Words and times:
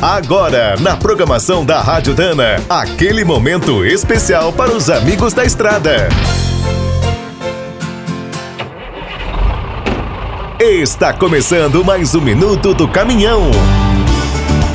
Agora, 0.00 0.76
na 0.78 0.94
programação 0.94 1.64
da 1.64 1.80
Rádio 1.80 2.14
Dana, 2.14 2.62
aquele 2.68 3.24
momento 3.24 3.82
especial 3.82 4.52
para 4.52 4.70
os 4.70 4.90
amigos 4.90 5.32
da 5.32 5.42
estrada. 5.42 6.08
Está 10.60 11.14
começando 11.14 11.82
mais 11.82 12.14
um 12.14 12.20
minuto 12.20 12.74
do 12.74 12.86
caminhão. 12.86 13.50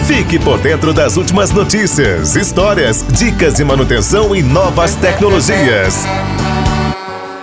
Fique 0.08 0.40
por 0.40 0.58
dentro 0.60 0.92
das 0.92 1.18
últimas 1.18 1.52
notícias, 1.52 2.36
histórias, 2.36 3.06
dicas 3.08 3.54
de 3.54 3.64
manutenção 3.64 4.36
e 4.36 4.42
novas 4.42 4.96
tecnologias. 4.96 6.04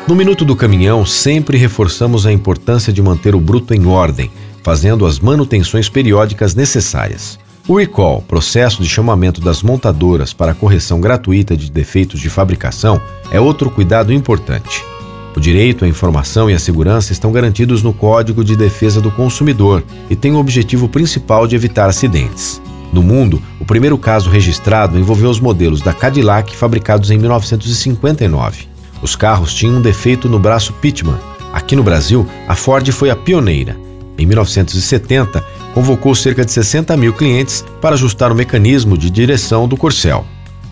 No 0.06 0.16
Minuto 0.16 0.44
do 0.44 0.56
Caminhão, 0.56 1.06
sempre 1.06 1.56
reforçamos 1.56 2.26
a 2.26 2.32
importância 2.32 2.92
de 2.92 3.00
manter 3.00 3.36
o 3.36 3.40
bruto 3.40 3.72
em 3.72 3.86
ordem, 3.86 4.32
fazendo 4.64 5.06
as 5.06 5.20
manutenções 5.20 5.88
periódicas 5.88 6.54
necessárias. 6.54 7.38
O 7.68 7.76
recall, 7.76 8.22
processo 8.22 8.82
de 8.82 8.88
chamamento 8.88 9.42
das 9.42 9.62
montadoras 9.62 10.32
para 10.32 10.54
correção 10.54 11.02
gratuita 11.02 11.54
de 11.54 11.70
defeitos 11.70 12.18
de 12.18 12.30
fabricação, 12.30 12.98
é 13.30 13.38
outro 13.38 13.68
cuidado 13.68 14.10
importante. 14.10 14.82
O 15.36 15.40
direito 15.40 15.84
à 15.84 15.88
informação 15.88 16.48
e 16.48 16.54
à 16.54 16.58
segurança 16.58 17.12
estão 17.12 17.30
garantidos 17.30 17.82
no 17.82 17.92
Código 17.92 18.42
de 18.42 18.56
Defesa 18.56 19.02
do 19.02 19.10
Consumidor 19.10 19.84
e 20.08 20.16
têm 20.16 20.32
o 20.32 20.38
objetivo 20.38 20.88
principal 20.88 21.46
de 21.46 21.56
evitar 21.56 21.90
acidentes. 21.90 22.58
No 22.90 23.02
mundo, 23.02 23.42
o 23.60 23.66
primeiro 23.66 23.98
caso 23.98 24.30
registrado 24.30 24.98
envolveu 24.98 25.28
os 25.28 25.38
modelos 25.38 25.82
da 25.82 25.92
Cadillac 25.92 26.56
fabricados 26.56 27.10
em 27.10 27.18
1959. 27.18 28.66
Os 29.02 29.14
carros 29.14 29.52
tinham 29.52 29.76
um 29.76 29.82
defeito 29.82 30.26
no 30.26 30.38
braço 30.38 30.72
Pitman. 30.72 31.18
Aqui 31.52 31.76
no 31.76 31.82
Brasil, 31.82 32.26
a 32.48 32.54
Ford 32.54 32.90
foi 32.92 33.10
a 33.10 33.16
pioneira. 33.16 33.87
Em 34.18 34.26
1970, 34.26 35.44
convocou 35.72 36.12
cerca 36.14 36.44
de 36.44 36.50
60 36.50 36.96
mil 36.96 37.12
clientes 37.12 37.64
para 37.80 37.94
ajustar 37.94 38.32
o 38.32 38.34
mecanismo 38.34 38.98
de 38.98 39.08
direção 39.08 39.68
do 39.68 39.76
corcel. 39.76 40.26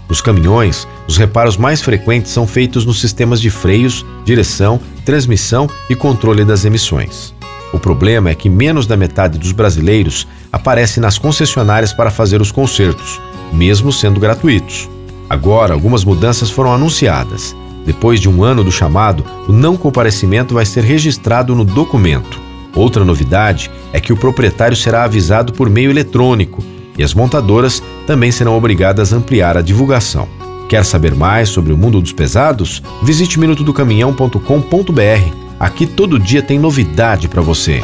Nos 0.08 0.20
caminhões, 0.20 0.86
os 1.08 1.16
reparos 1.16 1.56
mais 1.56 1.80
frequentes 1.80 2.32
são 2.32 2.46
feitos 2.46 2.84
nos 2.84 3.00
sistemas 3.00 3.40
de 3.40 3.48
freios, 3.48 4.04
direção, 4.24 4.80
transmissão 5.04 5.68
e 5.88 5.94
controle 5.94 6.44
das 6.44 6.64
emissões. 6.64 7.34
O 7.72 7.78
problema 7.78 8.30
é 8.30 8.34
que 8.34 8.48
menos 8.48 8.86
da 8.86 8.96
metade 8.96 9.38
dos 9.38 9.52
brasileiros 9.52 10.26
aparece 10.52 11.00
nas 11.00 11.18
concessionárias 11.18 11.92
para 11.92 12.10
fazer 12.10 12.40
os 12.40 12.52
consertos, 12.52 13.20
mesmo 13.52 13.92
sendo 13.92 14.20
gratuitos. 14.20 14.88
Agora, 15.28 15.74
algumas 15.74 16.04
mudanças 16.04 16.50
foram 16.50 16.72
anunciadas. 16.72 17.54
Depois 17.84 18.20
de 18.20 18.28
um 18.28 18.42
ano 18.42 18.64
do 18.64 18.72
chamado, 18.72 19.24
o 19.48 19.52
não 19.52 19.76
comparecimento 19.76 20.54
vai 20.54 20.64
ser 20.64 20.84
registrado 20.84 21.54
no 21.54 21.64
documento. 21.64 22.45
Outra 22.76 23.04
novidade 23.04 23.70
é 23.92 23.98
que 23.98 24.12
o 24.12 24.16
proprietário 24.16 24.76
será 24.76 25.04
avisado 25.04 25.52
por 25.54 25.70
meio 25.70 25.90
eletrônico 25.90 26.62
e 26.98 27.02
as 27.02 27.14
montadoras 27.14 27.82
também 28.06 28.30
serão 28.30 28.56
obrigadas 28.56 29.12
a 29.12 29.16
ampliar 29.16 29.56
a 29.56 29.62
divulgação. 29.62 30.28
Quer 30.68 30.84
saber 30.84 31.14
mais 31.14 31.48
sobre 31.48 31.72
o 31.72 31.76
mundo 31.76 32.00
dos 32.00 32.12
pesados? 32.12 32.82
Visite 33.02 33.40
minutodocaminhão.com.br. 33.40 35.34
Aqui 35.58 35.86
todo 35.86 36.18
dia 36.18 36.42
tem 36.42 36.58
novidade 36.58 37.28
para 37.28 37.40
você. 37.40 37.80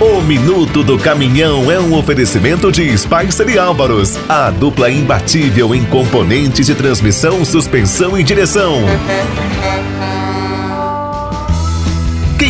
O 0.00 0.20
Minuto 0.20 0.82
do 0.82 0.98
Caminhão 0.98 1.70
é 1.70 1.80
um 1.80 1.94
oferecimento 1.94 2.70
de 2.70 2.96
Spicer 2.98 3.48
e 3.48 3.58
Álvaros, 3.58 4.18
a 4.28 4.50
dupla 4.50 4.90
imbatível 4.90 5.74
em 5.74 5.84
componentes 5.84 6.66
de 6.66 6.74
transmissão, 6.74 7.44
suspensão 7.44 8.18
e 8.18 8.22
direção. 8.22 8.82